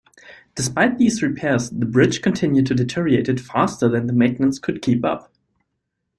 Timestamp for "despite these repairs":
0.55-1.69